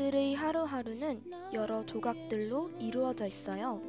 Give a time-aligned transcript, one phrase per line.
[0.00, 3.82] 우리들의 하루하루는 여러 조각들로 이루어져 있어요.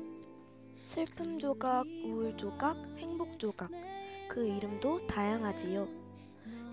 [0.84, 3.72] 슬픔 조각, 우울 조각, 행복 조각.
[4.28, 5.88] 그 이름도 다양하지요.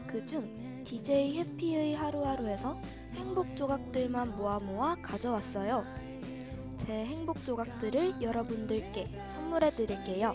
[0.09, 2.81] 그중 DJ 해피의 하루하루에서
[3.15, 5.85] 행복 조각들만 모아 모아 가져왔어요.
[6.85, 10.35] 제 행복 조각들을 여러분들께 선물해 드릴게요.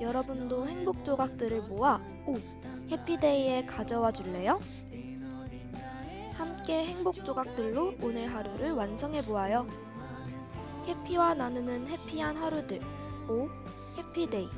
[0.00, 2.36] 여러분도 행복 조각들을 모아 오
[2.88, 4.60] 해피데이에 가져와 줄래요?
[6.68, 9.66] 함께 행복 조각들로 오늘 하루를 완성해 보아요.
[10.86, 12.82] 해피와 나누는 해피한 하루들.
[13.26, 13.48] 오
[13.96, 14.50] 해피데이.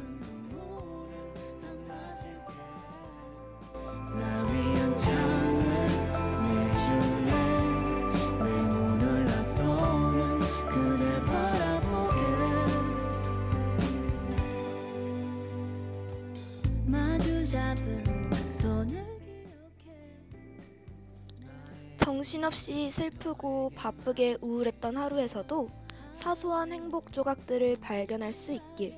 [22.31, 25.69] 정신없이 슬프고 바쁘게 우울했던 하루에서도
[26.13, 28.97] 사소한 행복 조각들을 발견할 수 있길.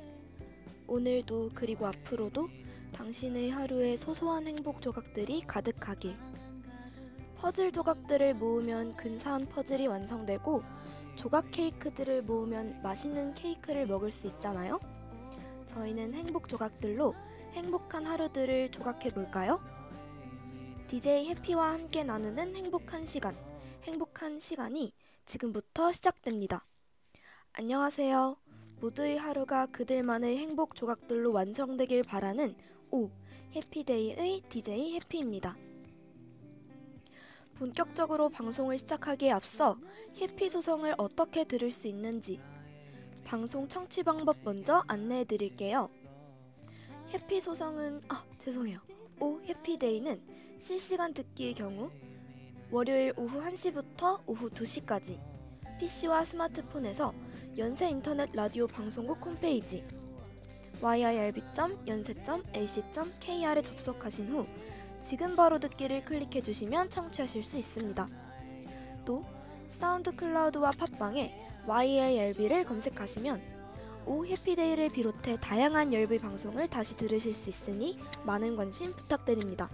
[0.87, 2.51] 오늘도 그리고 앞으로도
[2.93, 6.15] 당신의 하루에 소소한 행복 조각들이 가득하길.
[7.39, 10.63] 퍼즐 조각들을 모으면 근사한 퍼즐이 완성되고
[11.17, 14.79] 조각 케이크들을 모으면 맛있는 케이크를 먹을 수 있잖아요.
[15.69, 17.15] 저희는 행복 조각들로
[17.55, 19.59] 행복한 하루들을 조각해 볼까요?
[20.93, 23.35] DJ 해피와 함께 나누는 행복한 시간,
[23.85, 24.93] 행복한 시간이
[25.25, 26.67] 지금부터 시작됩니다.
[27.55, 28.37] 안녕하세요.
[28.79, 32.55] 모두의 하루가 그들만의 행복 조각들로 완성되길 바라는
[32.91, 33.09] 오
[33.55, 35.57] 해피데이의 DJ 해피입니다.
[37.55, 39.79] 본격적으로 방송을 시작하기에 앞서
[40.21, 42.39] 해피 소성을 어떻게 들을 수 있는지
[43.25, 45.89] 방송 청취 방법 먼저 안내해 드릴게요.
[47.15, 49.02] 해피 소성은 아 죄송해요.
[49.23, 50.21] 오 해피데이는
[50.59, 51.93] 실시간 듣기의 경우
[52.73, 55.21] 월요일 오후 1시부터 오후 2시까지
[55.79, 57.15] PC와 스마트폰에서
[57.57, 59.85] 연세 인터넷 라디오 방송국 홈페이지
[60.81, 64.45] yirb.연세.ac.kr에 접속하신 후
[65.01, 68.09] 지금 바로 듣기를 클릭해 주시면 청취하실 수 있습니다.
[69.05, 69.25] 또
[69.69, 71.33] 사운드 클라우드와 팟빵에
[71.69, 73.52] YIRB를 검색하시면
[74.07, 79.71] 오 해피데이를 비롯해 다양한 열비 방송을 다시 들으실 수 있으니 많은 관심 부탁드립니다.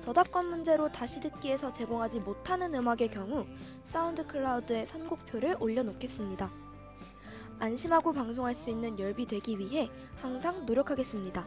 [0.00, 3.46] 저작권 문제로 다시 듣기에서 제공하지 못하는 음악의 경우
[3.84, 6.50] 사운드 클라우드에 선곡표를 올려놓겠습니다.
[7.60, 11.46] 안심하고 방송할 수 있는 열비 되기 위해 항상 노력하겠습니다.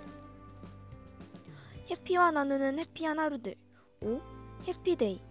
[1.90, 3.56] 해피와 나누는 happy한 하루들
[4.00, 4.22] 오
[4.68, 5.22] 해피데이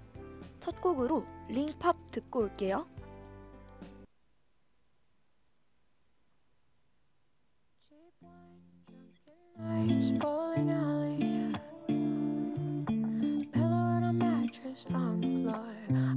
[0.61, 2.87] 첫 곡으로 링팝 듣고 올게요.
[9.59, 11.53] Nights bowling alley.
[13.53, 15.69] Pillow and a mattress on the floor.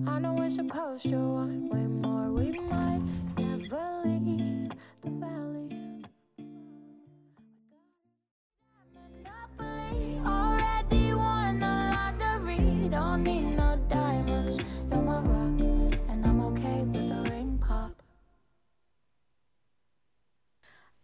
[0.07, 2.31] I know we're supposed to want way more.
[2.31, 3.03] We might
[3.37, 4.71] never leave
[5.01, 5.56] the valley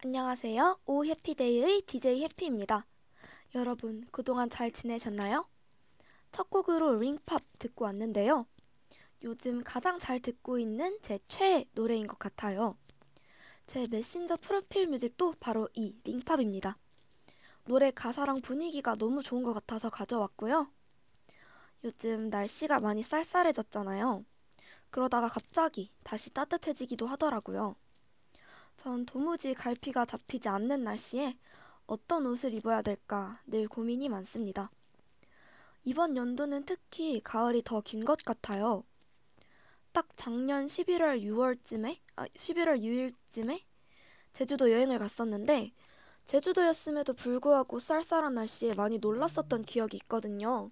[0.05, 0.79] 안녕하세요.
[0.85, 2.85] 오 해피데이의 DJ 해피입니다.
[3.55, 5.47] 여러분, 그동안 잘 지내셨나요?
[6.33, 8.45] 첫 곡으로 링팝 듣고 왔는데요.
[9.23, 12.75] 요즘 가장 잘 듣고 있는 제 최애 노래인 것 같아요.
[13.65, 16.77] 제 메신저 프로필 뮤직도 바로 이 링팝입니다.
[17.63, 20.69] 노래 가사랑 분위기가 너무 좋은 것 같아서 가져왔고요.
[21.85, 24.25] 요즘 날씨가 많이 쌀쌀해졌잖아요.
[24.89, 27.77] 그러다가 갑자기 다시 따뜻해지기도 하더라고요.
[28.77, 31.35] 전 도무지 갈피가 잡히지 않는 날씨에
[31.87, 34.69] 어떤 옷을 입어야 될까 늘 고민이 많습니다.
[35.85, 38.83] 이번 연도는 특히 가을이 더 긴 것 같아요.
[39.93, 43.63] 딱 작년 11월 6월쯤에, 아, 11월 6일쯤에
[44.33, 45.73] 제주도 여행을 갔었는데
[46.27, 50.71] 제주도였음에도 불구하고 쌀쌀한 날씨에 많이 놀랐었던 기억이 있거든요.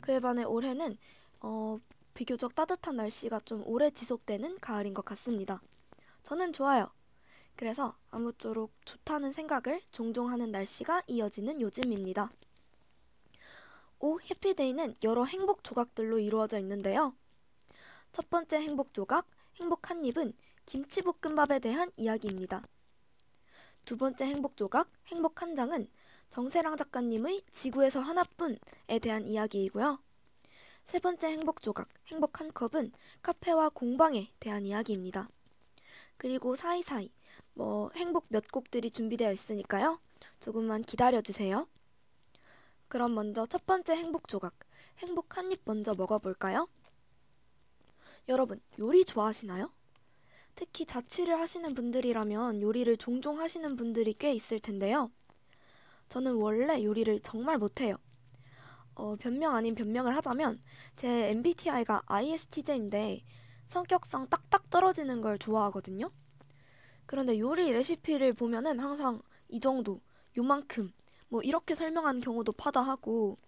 [0.00, 0.98] 그에 반해 올해는
[1.40, 1.78] 어,
[2.14, 5.62] 비교적 따뜻한 날씨가 좀 오래 지속되는 가을인 것 같습니다.
[6.24, 6.88] 저는 좋아요.
[7.56, 12.30] 그래서 아무쪼록 좋다는 생각을 종종 하는 날씨가 이어지는 요즘입니다.
[13.98, 17.14] 오 해피데이는 여러 행복 조각들로 이루어져 있는데요.
[18.12, 19.26] 첫 번째 행복 조각,
[19.58, 20.34] 행복 한 입은
[20.66, 22.66] 김치볶음밥에 대한 이야기입니다.
[23.86, 25.88] 두 번째 행복 조각, 행복 한 장은
[26.28, 29.98] 정세랑 작가님의 지구에서 하나뿐에 대한 이야기이고요.
[30.84, 32.92] 세 번째 행복 조각, 행복 한 컵은
[33.22, 35.28] 카페와 공방에 대한 이야기입니다.
[36.16, 37.10] 그리고 사이사이
[37.56, 39.98] 뭐 행복 몇 곡들이 준비되어 있으니까요.
[40.38, 41.66] 조금만 기다려 주세요.
[42.88, 44.54] 그럼 먼저 첫 번째 행복 조각,
[44.98, 46.68] 행복 한 입 먼저 먹어볼까요?
[48.28, 49.70] 여러분, 요리 좋아하시나요?
[50.56, 55.10] 특히 자취를 하시는 분들이라면 요리를 종종 하시는 분들이 꽤 있을 텐데요.
[56.08, 57.96] 저는 원래 요리를 정말 못해요.
[58.94, 60.60] 어, 변명 아닌 변명을 하자면
[60.96, 63.24] 제 MBTI가 ISTJ인데
[63.68, 66.10] 성격상 딱딱 떨어지는 걸 좋아하거든요.
[67.06, 70.00] 그런데 요리 레시피를 보면은 항상 이 정도,
[70.36, 70.92] 요만큼,
[71.28, 73.38] 뭐 이렇게 설명하는 경우도 파다하고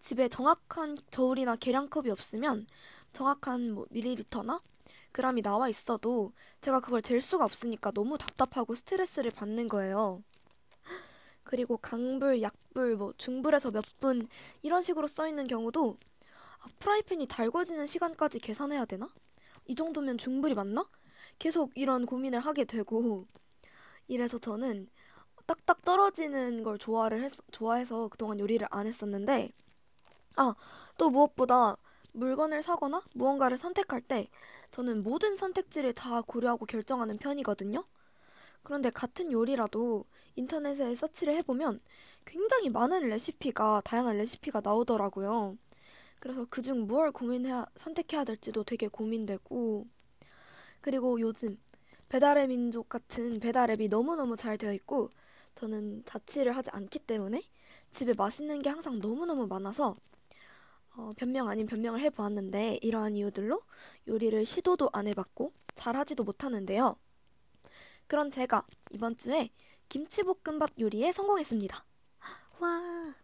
[0.00, 2.66] 집에 정확한 저울이나 계량컵이 없으면
[3.12, 4.60] 정확한 뭐 밀리리터나
[5.12, 10.22] 그람이 나와 있어도 제가 그걸 잴 수가 없으니까 너무 답답하고 스트레스를 받는 거예요.
[11.44, 14.26] 그리고 강불, 약불, 뭐 중불에서 몇 분
[14.62, 15.98] 이런 식으로 써 있는 경우도
[16.60, 19.08] 아, 프라이팬이 달궈지는 시간까지 계산해야 되나?
[19.66, 20.86] 이 정도면 중불이 맞나?
[21.40, 23.26] 계속 이런 고민을 하게 되고
[24.06, 24.88] 이래서 저는
[25.46, 29.50] 딱딱 떨어지는 걸 좋아를 했, 좋아해서 그동안 요리를 안 했었는데
[30.36, 30.54] 아,
[30.96, 31.76] 또 무엇보다
[32.12, 34.28] 물건을 사거나 무언가를 선택할 때
[34.70, 37.84] 저는 모든 선택지를 다 고려하고 결정하는 편이거든요.
[38.62, 40.04] 그런데 같은 요리라도
[40.36, 41.80] 인터넷에 서치를 해보면
[42.26, 45.56] 굉장히 많은 레시피가, 다양한 레시피가 나오더라고요.
[46.20, 49.86] 그래서 그중 무얼 고민해야, 선택해야 될지도 되게 고민되고,
[50.80, 51.58] 그리고 요즘
[52.08, 55.10] 배달의 민족 같은 배달 앱이 너무너무 잘 되어 있고,
[55.54, 57.42] 저는 자취를 하지 않기 때문에
[57.92, 59.96] 집에 맛있는 게 항상 너무너무 많아서
[60.96, 63.62] 어, 변명 아닌 변명을 해보았는데 이러한 이유들로
[64.08, 66.96] 요리를 시도도 안 해봤고 잘하지도 못하는데요.
[68.06, 69.50] 그런 제가 이번 주에
[69.88, 71.84] 김치볶음밥 요리에 성공했습니다.
[72.58, 73.14] 와.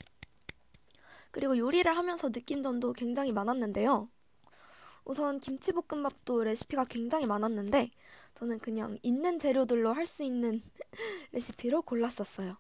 [1.31, 4.09] 그리고 요리를 하면서 느낀 점도 굉장히 많았는데요.
[5.07, 7.91] 우선 김치볶음밥도 레시피가 굉장히 많았는데
[8.35, 10.63] 저는 그냥 있는 재료들로 할 수 있는
[11.33, 12.59] 레시피로 골랐었어요.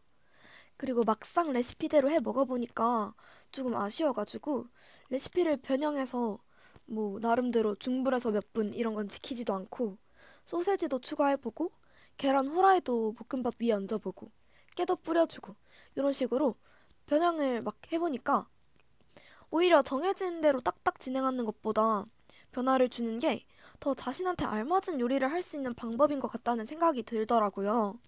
[0.78, 3.14] 그리고 막상 레시피대로 해 먹어보니까
[3.52, 4.66] 조금 아쉬워가지고
[5.10, 6.38] 레시피를 변형해서
[6.86, 9.98] 뭐 나름대로 중불에서 몇 분 이런 건 지키지도 않고
[10.44, 11.72] 소세지도 추가해보고
[12.18, 14.30] 계란 후라이도 볶음밥 위에 얹어보고
[14.76, 15.56] 깨도 뿌려주고
[15.96, 16.56] 이런 식으로
[17.06, 18.48] 변형을 막 해보니까
[19.50, 22.06] 오히려 정해진 대로 딱딱 진행하는 것보다
[22.56, 23.44] 변화를 주는 게
[23.80, 27.98] 더 자신한테 알맞은 요리를 할 수 있는 방법인 것 같다는 생각이 들더라고요.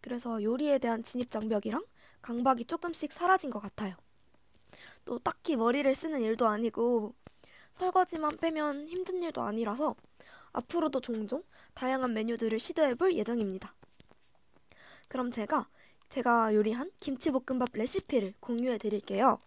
[0.00, 1.84] 그래서 요리에 대한 진입 장벽이랑
[2.22, 3.94] 강박이 조금씩 사라진 것 같아요.
[5.04, 7.14] 또 딱히 머리를 쓰는 일도 아니고
[7.74, 9.94] 설거지만 빼면 힘든 일도 아니라서
[10.52, 11.42] 앞으로도 종종
[11.74, 13.74] 다양한 메뉴들을 시도해 볼 예정입니다.
[15.08, 15.68] 그럼 제가
[16.08, 19.40] 제가 요리한 김치볶음밥 레시피를 공유해 드릴게요.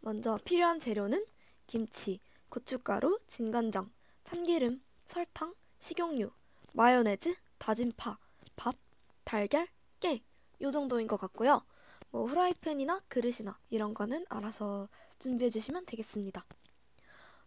[0.00, 1.24] 먼저 필요한 재료는
[1.66, 2.20] 김치,
[2.52, 3.90] 고춧가루, 진간장,
[4.24, 6.30] 참기름, 설탕, 식용유,
[6.74, 8.18] 마요네즈, 다진 파,
[8.56, 8.76] 밥,
[9.24, 9.66] 달걀,
[10.00, 10.22] 깨.
[10.60, 11.64] 요 정도인 것 같고요.
[12.10, 14.86] 뭐 후라이팬이나 그릇이나 이런 거는 알아서
[15.18, 16.44] 준비해 주시면 되겠습니다.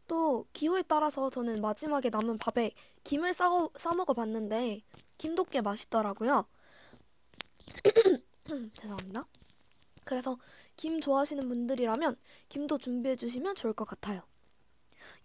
[0.08, 2.72] 또 기호에 따라서 저는 마지막에 남은 밥에
[3.04, 3.48] 김을 싸,
[3.78, 4.82] 싸 먹어 봤는데
[5.20, 6.48] 김도 꽤 맛있더라고요.
[8.74, 9.28] 죄송합니다.
[10.04, 10.40] 그래서
[10.76, 12.18] 김 좋아하시는 분들이라면
[12.50, 14.24] 김도 준비해 주시면 좋을 것 같아요.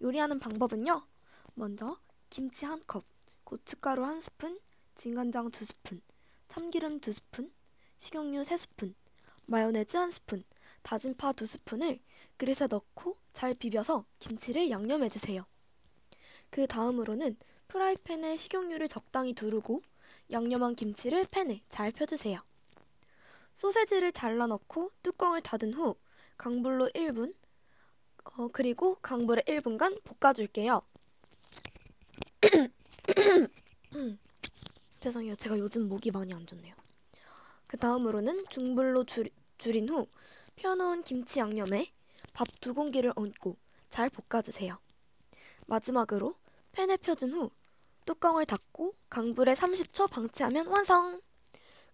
[0.03, 1.06] 요리하는 방법은요.
[1.55, 1.99] 먼저
[2.29, 3.05] 김치 한 컵,
[3.44, 4.59] 고춧가루 한 스푼,
[4.94, 6.00] 진간장 두 스푼,
[6.49, 7.52] 참기름 두 스푼,
[7.99, 8.95] 식용유 세 스푼,
[9.47, 10.45] 마요네즈 한 스푼,
[10.83, 12.00] 다진 파 두 스푼을
[12.37, 15.45] 그릇에 넣고 잘 비벼서 김치를 양념해 주세요.
[16.50, 17.37] 그 다음으로는
[17.69, 19.83] 프라이팬에 식용유를 적당히 두르고
[20.31, 22.40] 양념한 김치를 팬에 잘 펴주세요.
[23.52, 25.97] 소세지를 잘라 넣고 뚜껑을 닫은 후
[26.37, 27.35] 강불로 1분,
[28.37, 30.83] 어, 그리고 강불에 1분간 볶아줄게요.
[35.01, 35.37] 죄송해요.
[35.37, 36.75] 제가 요즘 목이 많이 안 좋네요.
[37.67, 40.07] 그 다음으로는 중불로 줄, 줄인 후
[40.57, 41.93] 펴놓은 김치 양념에
[42.33, 43.57] 밥 두 공기를 얹고
[43.91, 44.79] 잘 볶아주세요.
[45.67, 46.35] 마지막으로
[46.73, 47.51] 팬에 펴준 후
[48.07, 51.21] 뚜껑을 닫고 강불에 30초 방치하면 완성!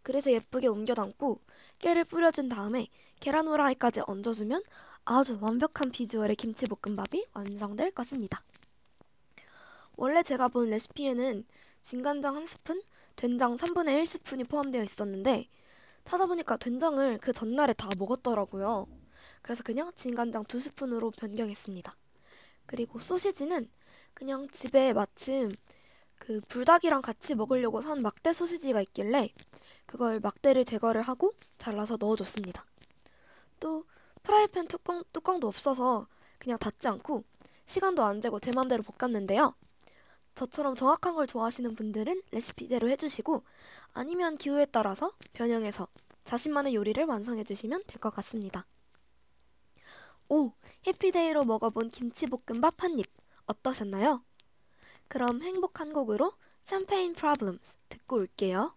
[0.03, 1.41] 그릇에 예쁘게 옮겨 담고
[1.79, 2.87] 깨를 뿌려준 다음에
[3.21, 4.63] 계란 후라이까지 얹어주면
[5.09, 8.43] 아주 완벽한 비주얼의 김치볶음밥이 완성될 것입니다.
[9.95, 11.45] 원래 제가 본 레시피에는
[11.83, 12.83] 진간장 한 스푼,
[13.15, 15.49] 된장 3분의 1 스푼이 포함되어 있었는데
[16.05, 18.89] 찾아보니까 된장을 그 전날에 다 먹었더라고요.
[19.43, 21.97] 그래서 그냥 진간장 두 스푼으로 변경했습니다.
[22.67, 23.71] 그리고 소시지는
[24.13, 25.55] 그냥 집에 마침
[26.19, 29.33] 그 불닭이랑 같이 먹으려고 산 막대 소시지가 있길래
[29.87, 32.67] 그걸 막대를 제거를 하고 잘라서 넣어줬습니다.
[33.61, 33.85] 또
[34.47, 36.07] 프라이팬 뚜껑, 뚜껑도 없어서
[36.39, 37.25] 그냥 닫지 않고
[37.67, 39.55] 시간도 안 재고 제 맘대로 볶았는데요.
[40.37, 43.43] 저처럼 정확한 걸 좋아하시는 분들은 레시피대로 해주시고
[43.95, 45.89] 아니면 기호에 따라서 변형해서
[46.25, 48.67] 자신만의 요리를 완성해 주시면 될 것 같습니다.
[50.29, 50.53] 오,
[50.87, 53.07] 해피데이로 먹어본 김치볶음밥 한 입
[53.47, 54.23] 어떠셨나요?
[55.09, 56.35] 그럼 행복한 곡으로
[56.67, 58.76] Champagne Problems 듣고 올게요.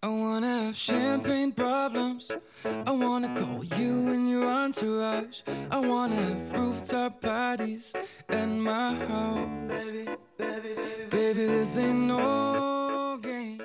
[0.00, 2.30] I wanna have champagne problems.
[2.64, 5.40] I wanna call you and your entourage.
[5.72, 7.92] I wanna have rooftop parties
[8.28, 9.48] at my house.
[9.66, 13.60] Baby, baby, baby, baby, this ain't no game.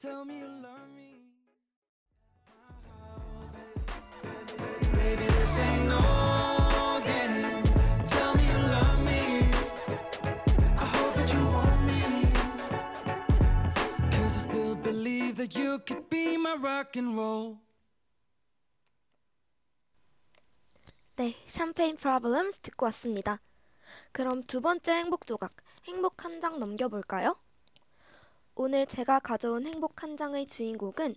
[0.00, 1.16] Tell me you love me.
[4.92, 5.93] Baby, this ain't no
[15.44, 17.58] that you could be my rock and roll.
[21.16, 23.40] 네, 샴페인 프로블럼스 듣고 왔습니다.
[24.12, 25.54] 그럼 두 번째 행복 조각,
[25.86, 27.36] 행복 한 장 넘겨볼까요?
[28.54, 31.14] 오늘 제가 가져온 행복 한 장의 주인공은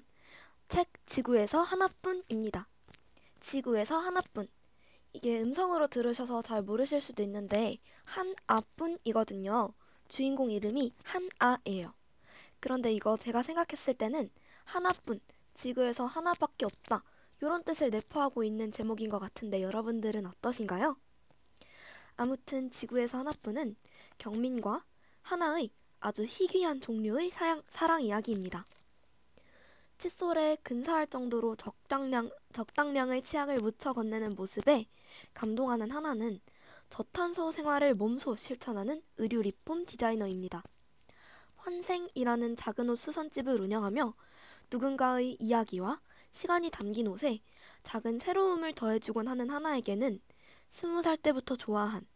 [0.68, 2.68] 책 지구에서 하나뿐입니다.
[3.40, 4.48] 지구에서 하나뿐.
[5.14, 9.74] 이게 음성으로 들으셔서 잘 모르실 수도 있는데 한아뿐이거든요.
[10.10, 11.94] 주인공 이름이 한아예요.
[12.60, 14.30] 그런데 이거 제가 생각했을 때는
[14.66, 15.20] 하나뿐,
[15.54, 17.04] 지구에서 하나밖에 없다.
[17.42, 20.98] 이런 뜻을 내포하고 있는 제목인 것 같은데 여러분들은 어떠신가요?
[22.16, 23.76] 아무튼 지구에서 하나뿐은
[24.18, 24.84] 경민과
[25.22, 28.66] 하나의 아주 희귀한 종류의 사양, 사랑 이야기입니다.
[30.00, 34.88] 칫솔에 근사할 정도로 적당량, 적당량의 치약을 묻혀 건네는 모습에
[35.34, 36.40] 감동하는 하나는
[36.90, 40.64] 저탄소 생활을 몸소 실천하는 의류 리폼 디자이너입니다.
[41.68, 44.14] 환생이라는 작은 옷 수선집을 운영하며
[44.72, 46.00] 누군가의 이야기와
[46.32, 47.42] 시간이 담긴 옷에
[47.84, 50.22] 작은 새로움을 더해주곤 하는 하나에게는
[50.70, 52.08] 스무 살 때부터 좋아한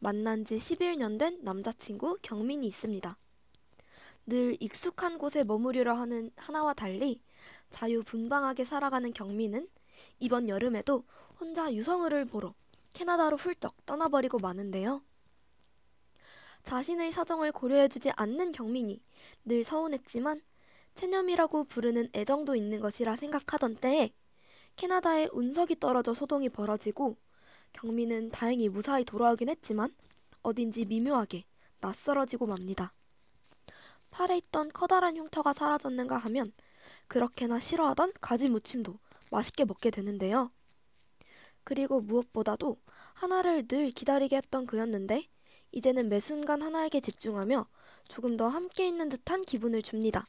[0.00, 3.16] 만난 지 11년 된 남자친구 경민이 있습니다.
[4.26, 7.22] 늘 익숙한 곳에 머무르려 하는 하나와 달리
[7.70, 9.68] 자유분방하게 살아가는 경민은
[10.18, 11.04] 이번 여름에도
[11.38, 12.54] 혼자 유성우를 보러
[12.94, 15.00] 캐나다로 훌쩍 떠나버리고 마는데요.
[16.66, 19.00] 자신의 사정을 고려해주지 않는 경민이
[19.44, 20.42] 늘 서운했지만
[20.94, 24.12] 체념이라고 부르는 애정도 있는 것이라 생각하던 때에
[24.74, 27.16] 캐나다에 운석이 떨어져 소동이 벌어지고
[27.72, 29.92] 경민은 다행히 무사히 돌아오긴 했지만
[30.42, 31.44] 어딘지 미묘하게
[31.80, 32.92] 낯설어지고 맙니다.
[34.10, 36.52] 팔에 있던 커다란 흉터가 사라졌는가 하면
[37.06, 38.98] 그렇게나 싫어하던 가지 무침도
[39.30, 40.50] 맛있게 먹게 되는데요.
[41.62, 42.76] 그리고 무엇보다도
[43.14, 45.28] 하나를 늘 기다리게 했던 그였는데
[45.76, 47.66] 이제는 매 순간 하나에게 집중하며
[48.08, 50.26] 조금 더 함께 있는 듯한 기분을 줍니다.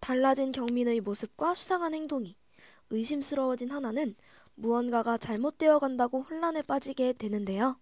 [0.00, 2.34] 달라진 경민의 모습과 수상한 행동이
[2.88, 4.16] 의심스러워진 하나는
[4.54, 7.78] 무언가가 잘못되어 간다고 혼란에 빠지게 되는데요.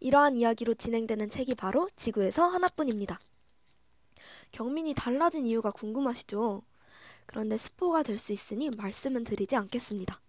[0.00, 3.18] 이러한 이야기로 진행되는 책이 바로 지구에서 하나뿐입니다.
[4.52, 6.62] 경민이 달라진 이유가 궁금하시죠?
[7.24, 10.20] 그런데 스포가 될 수 있으니 말씀은 드리지 않겠습니다.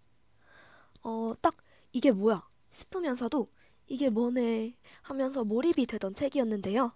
[1.02, 1.54] 어, 딱
[1.92, 3.48] 이게 뭐야 싶으면서도
[3.92, 6.92] 이게 뭐네 하면서 몰입이 되던 책이었는데요.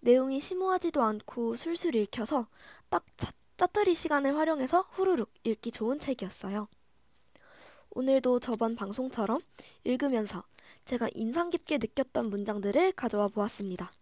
[0.00, 2.48] 내용이 심오하지도 않고 술술 읽혀서
[2.88, 6.66] 딱 짜, 짜투리 시간을 활용해서 후루룩 읽기 좋은 책이었어요.
[7.90, 9.42] 오늘도 저번 방송처럼
[9.84, 10.42] 읽으면서
[10.86, 13.92] 제가 인상 깊게 느꼈던 문장들을 가져와 보았습니다.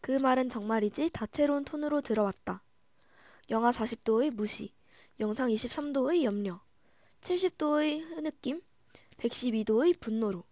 [0.00, 2.62] 그 말은 정말이지 다채로운 톤으로 들어왔다.
[3.50, 4.72] 영하 40도의 무시,
[5.20, 6.58] 영상 23도의 염려,
[7.20, 8.62] 70도의 흐느낌,
[9.18, 10.44] 112도의 분노로.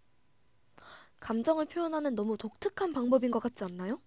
[1.20, 4.00] 감정을 표현하는 너무 독특한 방법인 것 같지 않나요?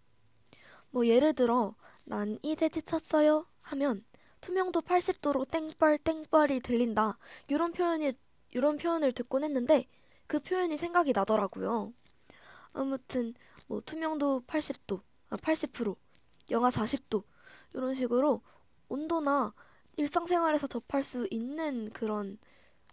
[0.92, 4.04] 뭐 예를 들어 난 이제 지쳤어요 하면
[4.42, 7.18] 투명도 80도로 땡벌 땡벌이 들린다.
[7.48, 8.13] 이런 표현이
[8.51, 9.88] 이런 표현을 듣곤 했는데
[10.28, 11.94] 그 표현이 생각이 나더라고요.
[12.74, 13.34] 아무튼
[13.68, 15.96] 뭐 투명도 80도, 아, 80%,
[16.51, 17.24] 영하 40도
[17.74, 18.42] 이런 식으로
[18.88, 19.54] 온도나
[19.98, 22.38] 일상생활에서 접할 수 있는 그런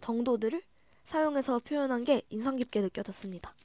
[0.01, 0.61] 정도들을
[1.07, 3.55] 사용해서 표현한 게 인상 깊게 느껴졌습니다.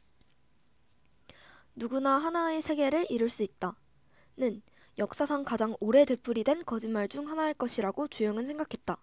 [1.74, 4.62] 누구나 하나의 세계를 이룰 수 있다.는
[4.98, 8.96] 역사상 가장 오래 되풀이된 거짓말 중 하나일 것이라고 주영은 생각했다.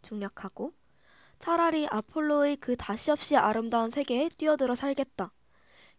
[0.00, 0.72] 중략하고
[1.38, 5.30] 차라리 아폴로의 그 다시 없이 아름다운 세계에 뛰어들어 살겠다.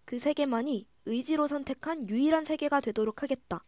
[0.06, 3.63] 그 세계만이 의지로 선택한 유일한 세계가 되도록 하겠다.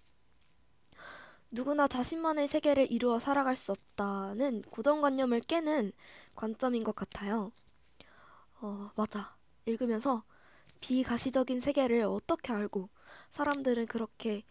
[1.51, 5.91] 누구나 자신만의 세계를 이루어 살아갈 수 없다는 고정관념을 깨는
[6.33, 7.51] 관점인 것 같아요.
[8.63, 9.36] 어, 맞아.
[9.65, 10.24] 읽으면서
[10.79, 12.89] 비가시적인 세계를 어떻게 알고
[13.32, 14.43] 사람들은 그렇게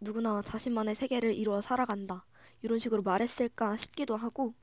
[0.00, 2.24] 누구나 자신만의 세계를 이루어 살아간다.
[2.62, 4.54] 이런 식으로 말했을까 싶기도 하고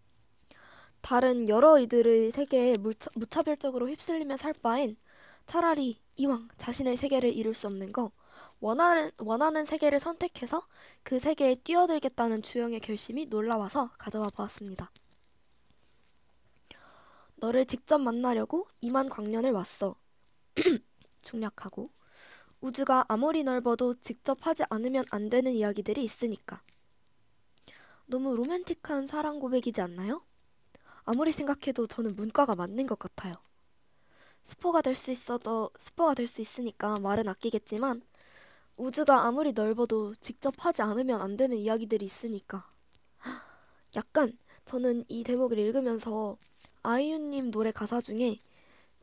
[1.02, 4.98] 다른 여러 이들의 세계에 무차, 무차별적으로 휩쓸리며 살 바엔
[5.46, 8.12] 차라리 이왕 자신의 세계를 이룰 수 없는 거
[8.60, 10.66] 원하는, 원하는 세계를 선택해서
[11.04, 14.92] 그 세계에 뛰어들겠다는 주영의 결심이 놀라워서 가져와 보았습니다.
[17.38, 19.96] 너를 직접 만나려고 2만 광년을 왔어.
[21.24, 21.92] 중략하고
[22.62, 26.62] 우주가 아무리 넓어도 직접 하지 않으면 안 되는 이야기들이 있으니까.
[28.08, 30.24] 너무 로맨틱한 사랑 고백이지 않나요?
[31.06, 33.38] 아무리 생각해도 저는 문과가 맞는 것 같아요.
[34.44, 38.02] 스포가 될 수 있어도 스포가 될 수 있으니까 말은 아끼겠지만
[38.78, 42.70] 우주가 아무리 넓어도 직접 하지 않으면 안 되는 이야기들이 있으니까.
[43.96, 46.38] 약간 저는 이 대목을 읽으면서
[46.86, 48.40] 아이유님 노래 가사 중에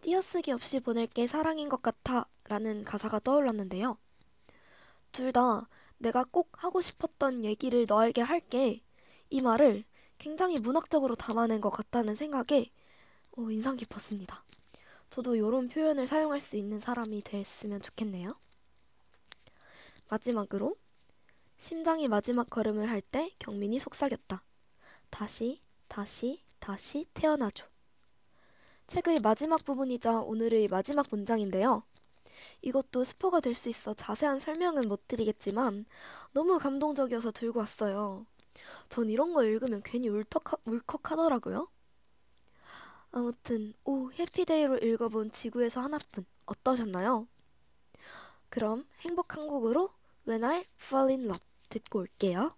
[0.03, 3.99] 띄어쓰기 없이 보낼게 사랑인 것 같아 라는 가사가 떠올랐는데요.
[5.13, 8.83] 둘 다 내가 꼭 하고 싶었던 얘기를 너에게 할게
[9.31, 9.85] 이 말을
[10.19, 12.71] 굉장히 문학적으로 담아낸 것 같다는 생각에
[13.37, 14.45] 어, 인상 깊었습니다.
[15.11, 18.37] 저도 이런 표현을 사용할 수 있는 사람이 됐으면 좋겠네요.
[20.09, 20.77] 마지막으로
[21.59, 24.45] 심장이 마지막 걸음을 할 때 경민이 속삭였다.
[25.11, 27.67] 다시, 다시, 다시 태어나줘.
[28.93, 31.83] 책의 마지막 부분이자 오늘의 마지막 문장인데요.
[32.63, 35.87] 이것도 스포가 될 수 있어 자세한 설명은 못 드리겠지만
[36.33, 38.27] 너무 감동적이어서 들고 왔어요.
[38.91, 41.69] 전 이런 거 읽으면 괜히 울컥하, 울컥하더라고요.
[43.13, 47.27] 아무튼 오 해피데이로 읽어본 지구에서 하나뿐 어떠셨나요?
[48.51, 49.93] 그럼 행복 한국으로
[50.29, 52.55] When I Fall in Love 듣고 올게요.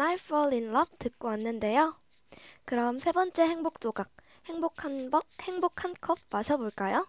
[0.00, 1.94] When I Fall in Love 듣고 왔는데요.
[2.64, 4.10] 그럼 세 번째 행복 조각,
[4.46, 7.06] 행복한 법, 행복한 컵 마셔볼까요?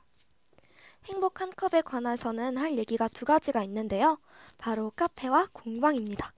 [1.06, 4.19] 행복한 컵에 관해서는 할 얘기가 두 가지가 있는데요.
[4.58, 6.34] 바로 카페와 공방입니다.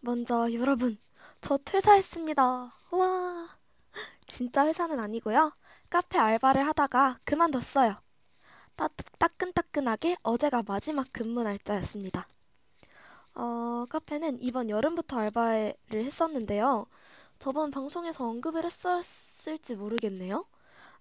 [0.00, 0.96] 먼저 여러분,
[1.42, 2.42] 저 퇴사했습니다.
[2.92, 3.58] 와,
[4.26, 5.52] 진짜 회사는 아니고요.
[5.90, 8.00] 카페 알바를 하다가 그만뒀어요.
[8.74, 12.26] 따, 따끈따끈하게 어제가 마지막 근무 날짜였습니다.
[13.34, 16.86] 어, 카페는 이번 여름부터 알바를 했었는데요.
[17.38, 20.46] 저번 방송에서 언급을 했었을지 모르겠네요.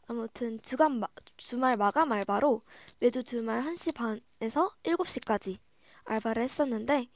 [0.07, 2.61] 아무튼 주간 마- 주말 마감 알바로
[2.99, 5.59] 매주 주말 1시 반에서 7시까지
[6.05, 7.09] 알바를 했었는데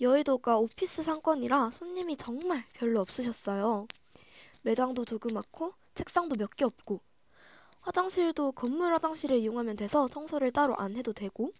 [0.00, 3.88] 여의도가 오피스 상권이라 손님이 정말 별로 없으셨어요.
[4.62, 7.00] 매장도 조그맣고 책상도 몇 개 없고
[7.80, 11.52] 화장실도 건물 화장실을 이용하면 돼서 청소를 따로 안 해도 되고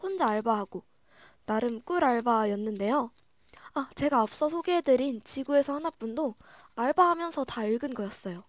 [0.00, 0.84] 혼자 알바하고
[1.46, 3.10] 나름 꿀 알바였는데요.
[3.74, 6.36] 아, 제가 앞서 소개해드린 지구에서 하나뿐도
[6.76, 8.44] 알바하면서 다 읽은 거였어요.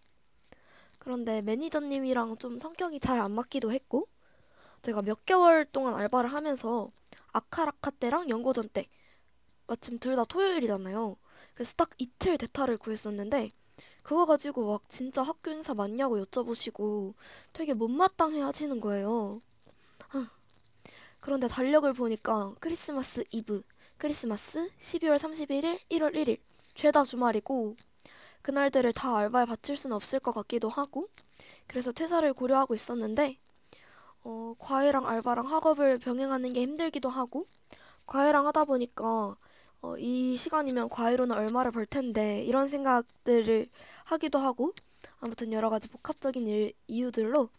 [0.99, 4.07] 그런데 매니저님이랑 좀 성격이 잘 안 맞기도 했고,
[4.83, 6.91] 제가 몇 개월 동안 알바를 하면서
[7.33, 8.87] 아카라카 때랑 연고전 때,
[9.67, 11.17] 마침 둘 다 토요일이잖아요.
[11.55, 13.51] 그래서 딱 이틀 대타를 구했었는데,
[14.03, 17.15] 그거 가지고 막 진짜 학교 행사 맞냐고 여쭤보시고
[17.53, 19.41] 되게 못마땅해 하시는 거예요.
[21.17, 23.63] 아, 그런데 달력을 보니까 크리스마스 이브,
[23.97, 26.39] 크리스마스 12월 31일, 1월 1일
[26.75, 27.75] 죄다 주말이고
[28.41, 31.09] 그날들을 다 알바에 바칠 수는 없을 것 같기도 하고
[31.67, 33.37] 그래서 퇴사를 고려하고 있었는데
[34.23, 37.47] 어, 과외랑 알바랑 학업을 병행하는 게 힘들기도 하고
[38.05, 39.37] 과외랑 하다 보니까
[39.81, 43.69] 어, 이 시간이면 과외로는 얼마를 벌 텐데 이런 생각들을
[44.05, 44.73] 하기도 하고
[45.19, 47.49] 아무튼 여러 가지 복합적인 일, 이유들로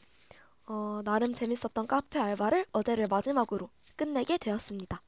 [0.68, 5.02] 어, 나름 재밌었던 카페 알바를 어제를 마지막으로 끝내게 되었습니다.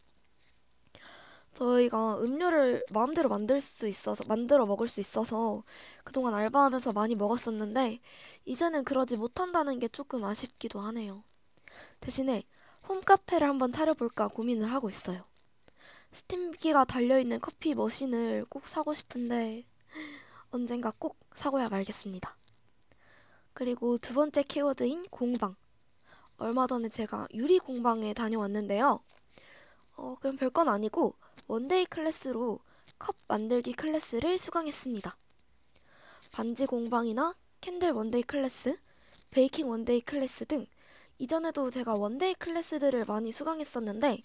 [1.55, 5.62] 저희가 음료를 마음대로 만들 수 있어서, 만들어 먹을 수 있어서
[6.05, 8.01] 그동안 알바하면서 많이 먹었었는데,
[8.46, 11.23] 이제는 그러지 못한다는 게 조금 아쉽기도 하네요.
[12.01, 12.44] 대신에
[12.88, 15.25] 홈카페를 한번 차려볼까 고민을 하고 있어요.
[16.12, 19.64] 스팀기가 달려있는 커피 머신을 꼭 사고 싶은데,
[20.53, 22.37] 언젠가 꼭 사고야 말겠습니다.
[23.61, 25.55] 그리고 두 번째 키워드인 공방.
[26.38, 29.01] 얼마 전에 제가 유리 공방에 다녀왔는데요.
[29.96, 31.14] 어, 그냥 별건 아니고
[31.46, 32.59] one-day class로
[32.99, 35.14] 컵 만들기 클래스를 수강했습니다.
[36.31, 38.79] 반지 공방이나 candle one-day class,
[39.31, 40.64] baking one-day class 등
[41.18, 44.23] 이전에도 제가 one-day class들을 많이 수강했었는데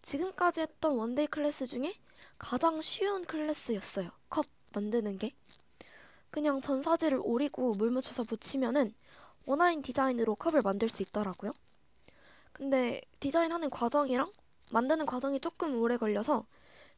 [0.00, 1.94] 지금까지 했던 one-day class 중에
[2.38, 4.10] 가장 쉬운 클래스였어요.
[4.30, 5.34] 컵 만드는 게.
[6.32, 8.94] 그냥 전사지를 오리고 물 묻혀서 붙이면은
[9.44, 11.52] 원하는 디자인으로 컵을 만들 수 있더라고요.
[12.52, 14.32] 근데 디자인하는 과정이랑
[14.70, 16.46] 만드는 과정이 조금 오래 걸려서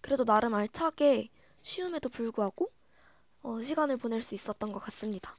[0.00, 1.30] 그래도 나름 알차게
[1.62, 2.70] 쉬움에도 불구하고
[3.42, 5.36] 어, 시간을 보낼 수 있었던 것 같습니다.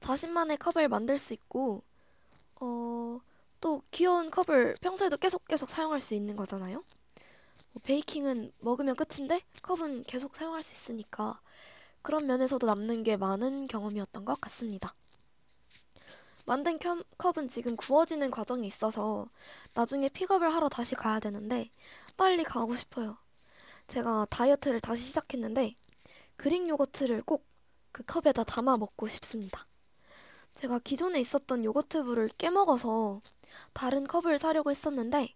[0.00, 1.84] 자신만의 컵을 만들 수 있고
[2.56, 3.20] 어,
[3.60, 6.82] 또 귀여운 컵을 평소에도 계속 계속 사용할 수 있는 거잖아요.
[7.72, 11.40] 뭐 베이킹은 먹으면 끝인데 컵은 계속 사용할 수 있으니까
[12.02, 14.94] 그런 면에서도 남는 게 많은 경험이었던 것 같습니다.
[16.44, 19.26] 만든 컵- 컵은 지금 구워지는 과정이 있어서
[19.74, 21.70] 나중에 픽업을 하러 다시 가야 되는데
[22.16, 23.16] 빨리 가고 싶어요.
[23.88, 25.76] 제가 다이어트를 다시 시작했는데
[26.36, 27.46] 그릭 요거트를 꼭
[27.92, 29.66] 그 컵에다 담아 먹고 싶습니다.
[30.56, 33.22] 제가 기존에 있었던 요거트부를 깨먹어서
[33.74, 35.34] 다른 컵을 사려고 했었는데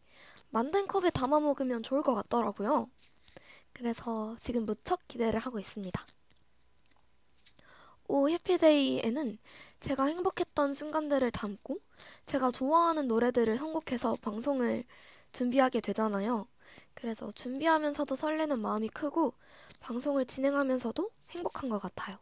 [0.50, 2.90] 만든 컵에 담아 먹으면 좋을 것 같더라고요.
[3.72, 6.06] 그래서 지금 무척 기대를 하고 있습니다.
[8.06, 9.38] 오 해피데이에는
[9.80, 11.78] 제가 행복했던 순간들을 담고
[12.26, 14.84] 제가 좋아하는 노래들을 선곡해서 방송을
[15.32, 16.46] 준비하게 되잖아요.
[16.94, 19.34] 그래서 준비하면서도 설레는 마음이 크고
[19.80, 22.18] 방송을 진행하면서도 행복한 것 같아요.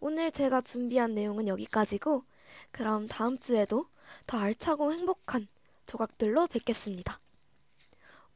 [0.00, 2.24] 오늘 제가 준비한 내용은 여기까지고
[2.70, 3.86] 그럼 다음 주에도
[4.26, 5.48] 더 알차고 행복한
[5.86, 7.20] 조각들로 뵙겠습니다.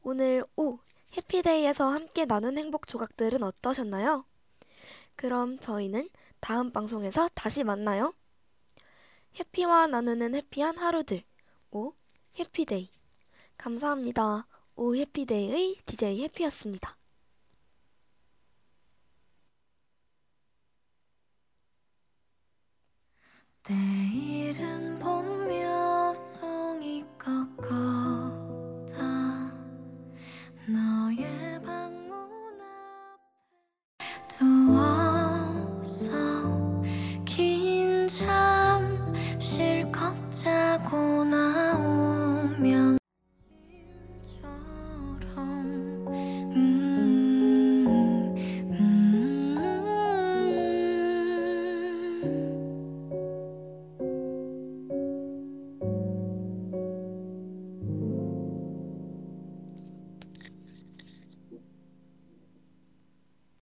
[0.03, 0.79] 오늘 오
[1.15, 4.25] 해피데이에서 함께 나눈 행복 조각들은 어떠셨나요?
[5.15, 6.09] 그럼 저희는
[6.43, 8.13] 다음 방송에서 다시 만나요.
[9.39, 11.23] 해피와 나누는 해피한 하루들
[11.71, 11.93] 오
[12.37, 12.89] 해피데이
[13.57, 14.45] 감사합니다.
[14.75, 16.97] 오 해피데이의 DJ 해피였습니다.